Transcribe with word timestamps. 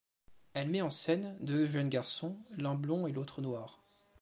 Elle 0.55 0.69
met 0.71 0.81
en 0.81 0.89
scène 0.89 1.37
deux 1.41 1.67
jeunes 1.67 1.89
garçons, 1.89 2.35
l'un 2.57 2.73
blond 2.73 3.05
et 3.05 3.11
l'autre 3.11 3.39
noir. 3.39 3.83